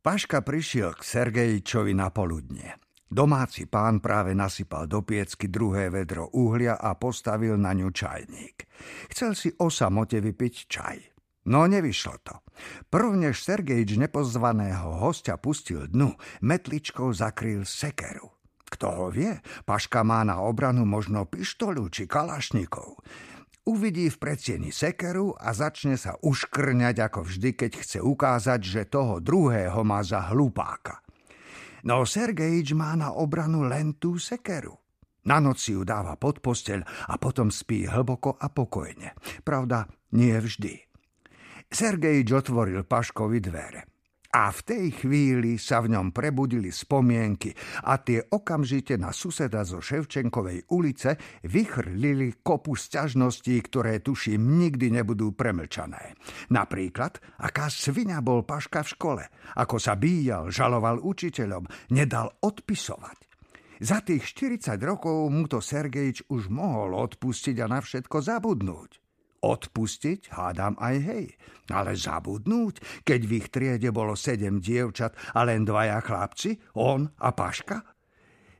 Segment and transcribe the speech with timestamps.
[0.00, 2.80] Paška prišiel k Sergejičovi na poludne.
[3.04, 8.64] Domáci pán práve nasypal do piecky druhé vedro uhlia a postavil na ňu čajník.
[9.12, 10.96] Chcel si o samote vypiť čaj.
[11.52, 12.40] No nevyšlo to.
[12.88, 16.16] Prvnež Sergejič nepozvaného hostia pustil dnu,
[16.48, 18.32] metličkou zakryl sekeru.
[18.72, 19.36] Kto ho vie,
[19.68, 23.04] Paška má na obranu možno pištolu či kalašníkov.
[23.70, 29.22] Uvidí v predsieni sekeru a začne sa uškrňať ako vždy, keď chce ukázať, že toho
[29.22, 30.98] druhého má za hlupáka.
[31.86, 34.74] No Sergejič má na obranu len tú sekeru.
[35.30, 39.14] Na noci ju dáva pod posteľ a potom spí hlboko a pokojne.
[39.46, 39.86] Pravda,
[40.18, 40.74] nie vždy.
[41.70, 43.89] Sergejič otvoril Paškovi dvere.
[44.30, 47.50] A v tej chvíli sa v ňom prebudili spomienky
[47.82, 51.18] a tie okamžite na suseda zo Ševčenkovej ulice
[51.50, 56.14] vychrlili kopu sťažností, ktoré tuším nikdy nebudú premlčané.
[56.54, 59.24] Napríklad, aká svinia bol Paška v škole,
[59.58, 63.18] ako sa bíjal, žaloval učiteľom, nedal odpisovať.
[63.82, 69.09] Za tých 40 rokov mu to Sergejič už mohol odpustiť a na všetko zabudnúť.
[69.40, 71.26] Odpustiť, hádam aj hej,
[71.72, 77.32] ale zabudnúť, keď v ich triede bolo sedem dievčat a len dvaja chlapci, on a
[77.32, 77.80] Paška?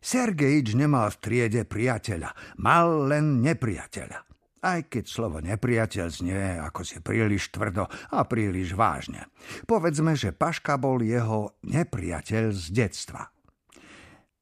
[0.01, 4.19] Sergejič nemal v triede priateľa, mal len nepriateľa.
[4.61, 9.28] Aj keď slovo nepriateľ znie ako si príliš tvrdo a príliš vážne.
[9.64, 13.28] Povedzme, že Paška bol jeho nepriateľ z detstva.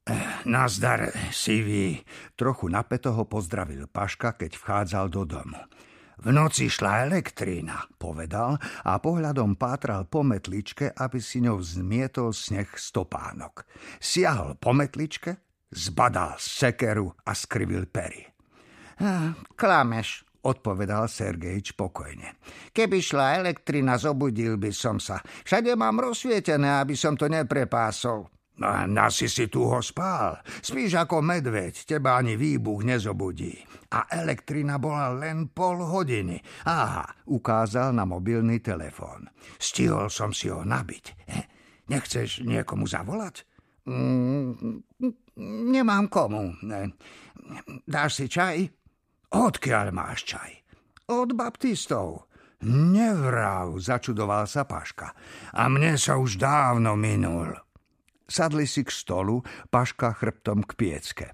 [0.09, 2.03] Eh, nazdar, Sivý,
[2.34, 5.61] trochu napeto ho pozdravil Paška, keď vchádzal do domu.
[6.19, 12.66] V noci šla elektrína, povedal a pohľadom pátral po metličke, aby si ňou zmietol sneh
[12.75, 13.62] stopánok.
[14.02, 15.38] Siahol po metličke,
[15.70, 18.27] zbadal sekeru a skrivil pery.
[19.55, 22.34] Klameš, odpovedal Sergejič pokojne.
[22.75, 25.22] Keby šla elektrina, zobudil by som sa.
[25.22, 28.27] Všade mám rozsvietené, aby som to neprepásol.
[28.58, 30.42] No, nasi si tu ho spál.
[30.58, 33.54] Spíš ako medveď, teba ani výbuch nezobudí.
[33.94, 36.42] A elektrina bola len pol hodiny.
[36.66, 39.30] Aha, ukázal na mobilný telefón.
[39.56, 41.04] Stihol som si ho nabiť.
[41.88, 43.47] Nechceš niekomu zavolať?
[43.88, 44.84] Mm,
[45.72, 46.52] nemám komu.
[47.88, 48.68] Dáš si čaj?
[49.32, 50.50] Odkiaľ máš čaj?
[51.08, 52.28] Od baptistov.
[52.68, 55.14] Nevrav, začudoval sa Paška.
[55.54, 57.54] A mne sa už dávno minul.
[58.28, 59.41] Sadli si k stolu,
[59.72, 61.27] paška chrbtom k piecke.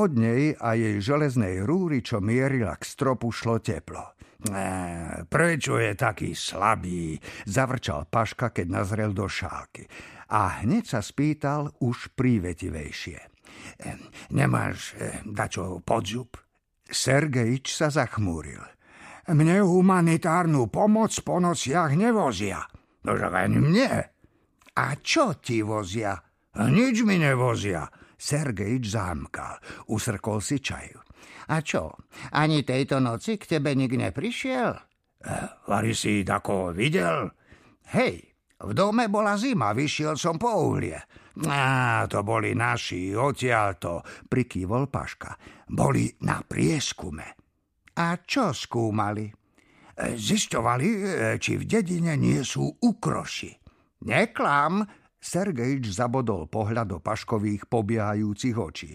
[0.00, 4.16] Od nej a jej železnej rúry, čo mierila k stropu, šlo teplo.
[4.48, 4.64] E,
[5.28, 7.20] prečo je taký slabý?
[7.44, 9.84] Zavrčal Paška, keď nazrel do šálky.
[10.32, 13.18] A hneď sa spýtal už prívetivejšie.
[13.20, 13.28] E,
[14.32, 16.32] nemáš e, dačo podzub?
[16.88, 18.64] Sergejič sa zachmúril.
[19.28, 22.64] Mne humanitárnu pomoc po nociach nevozia.
[23.04, 23.92] Len mne.
[24.72, 26.16] A čo ti vozia?
[26.66, 27.86] Nič mi nevozia.
[28.18, 29.62] Sergejič zámkal.
[29.94, 30.98] Usrkol si čaju.
[31.48, 31.94] A čo,
[32.34, 34.72] ani tejto noci k tebe nik neprišiel?
[35.22, 35.36] E,
[35.70, 37.30] Vary si tako videl?
[37.94, 38.20] Hej,
[38.58, 40.98] v dome bola zima, vyšiel som po uhlie.
[41.46, 45.38] Á, to boli naši, odtiaľto, prikývol Paška.
[45.70, 47.38] Boli na prieskume.
[47.94, 49.30] A čo skúmali?
[49.30, 49.34] E,
[50.18, 51.00] zisťovali, e,
[51.38, 53.54] či v dedine nie sú ukroši.
[54.04, 54.82] Neklam,
[55.18, 58.94] Sergejič zabodol pohľad do Paškových pobiehajúcich očí.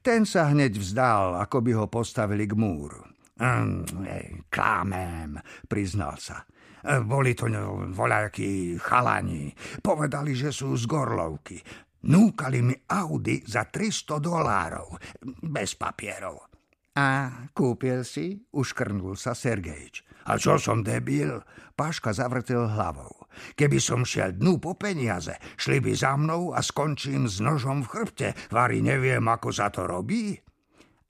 [0.00, 3.04] Ten sa hneď vzdal, ako by ho postavili k múru.
[3.40, 5.36] Mm, klámem,
[5.68, 6.44] priznal sa.
[6.80, 7.44] Boli to
[7.92, 9.52] voľakí chalani.
[9.84, 11.60] Povedali, že sú z Gorlovky.
[12.08, 14.96] Núkali mi Audi za 300 dolárov.
[15.44, 16.49] Bez papierov.
[16.98, 18.42] A kúpil si?
[18.50, 20.02] Uškrnul sa Sergejič.
[20.26, 21.38] A čo som debil?
[21.78, 23.30] Paška zavrtel hlavou.
[23.54, 27.90] Keby som šiel dnu po peniaze, šli by za mnou a skončím s nožom v
[27.94, 28.28] chrbte.
[28.50, 30.34] Vary neviem, ako sa to robí.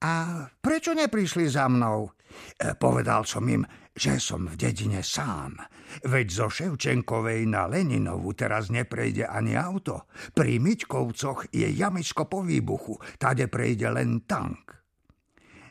[0.05, 2.13] A prečo neprišli za mnou?
[2.57, 5.59] E, povedal som im, že som v dedine sám.
[6.07, 10.09] Veď zo Ševčenkovej na Leninovu teraz neprejde ani auto.
[10.33, 14.80] Pri Miťkovcoch je jamičko po výbuchu, tade prejde len tank.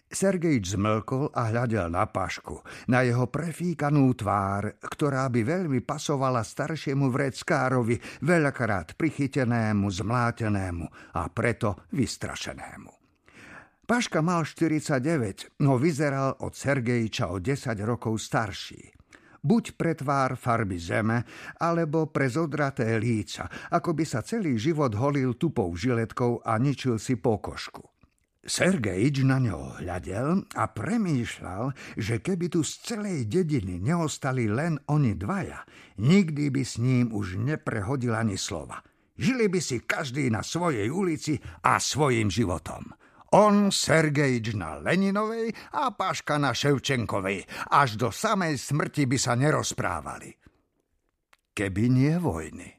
[0.10, 7.14] Sergejč zmlkol a hľadel na Pašku, na jeho prefíkanú tvár, ktorá by veľmi pasovala staršiemu
[7.14, 12.90] vreckárovi, veľakrát prichytenému, zmlátenému a preto vystrašenému.
[13.86, 18.82] Paška mal 49, no vyzeral od Sergejča o 10 rokov starší.
[19.46, 21.22] Buď pre tvár farby zeme,
[21.62, 27.14] alebo pre zodraté líca, ako by sa celý život holil tupou žiletkou a ničil si
[27.14, 27.99] pokožku.
[28.40, 35.20] Sergejič na ňo hľadel a premýšľal, že keby tu z celej dediny neostali len oni
[35.20, 35.68] dvaja,
[36.00, 38.80] nikdy by s ním už neprehodil ani slova.
[39.20, 41.36] Žili by si každý na svojej ulici
[41.68, 42.96] a svojim životom.
[43.36, 47.44] On, Sergejič na Leninovej a Paška na Ševčenkovej.
[47.70, 50.32] Až do samej smrti by sa nerozprávali.
[51.54, 52.79] Keby nie vojny.